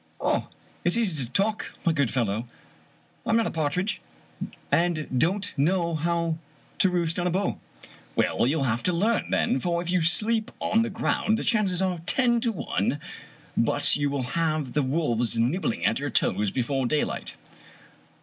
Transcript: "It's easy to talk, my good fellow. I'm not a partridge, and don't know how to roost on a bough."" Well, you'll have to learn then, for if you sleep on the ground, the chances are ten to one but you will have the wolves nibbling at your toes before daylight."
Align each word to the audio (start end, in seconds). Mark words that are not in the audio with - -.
"It's 0.83 0.97
easy 0.97 1.23
to 1.23 1.31
talk, 1.31 1.75
my 1.85 1.91
good 1.93 2.09
fellow. 2.09 2.47
I'm 3.23 3.37
not 3.37 3.45
a 3.45 3.51
partridge, 3.51 4.01
and 4.71 5.07
don't 5.15 5.53
know 5.57 5.93
how 5.93 6.39
to 6.79 6.89
roost 6.89 7.19
on 7.19 7.27
a 7.27 7.29
bough."" 7.29 7.59
Well, 8.15 8.47
you'll 8.47 8.63
have 8.63 8.81
to 8.81 8.93
learn 8.93 9.29
then, 9.29 9.59
for 9.59 9.79
if 9.79 9.91
you 9.91 10.01
sleep 10.01 10.49
on 10.59 10.81
the 10.81 10.89
ground, 10.89 11.37
the 11.37 11.43
chances 11.43 11.83
are 11.83 11.99
ten 12.07 12.41
to 12.41 12.51
one 12.51 12.99
but 13.55 13.95
you 13.95 14.09
will 14.09 14.23
have 14.33 14.73
the 14.73 14.81
wolves 14.81 15.39
nibbling 15.39 15.85
at 15.85 15.99
your 15.99 16.09
toes 16.09 16.49
before 16.49 16.87
daylight." 16.87 17.35